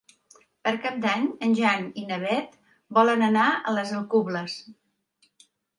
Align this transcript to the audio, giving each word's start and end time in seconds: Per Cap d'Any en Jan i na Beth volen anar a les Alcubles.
Per 0.67 0.71
Cap 0.85 0.95
d'Any 1.03 1.27
en 1.47 1.53
Jan 1.61 1.85
i 2.03 2.07
na 2.13 2.19
Beth 2.25 2.59
volen 3.01 3.29
anar 3.31 3.47
a 3.73 3.79
les 3.79 3.97
Alcubles. 4.01 4.59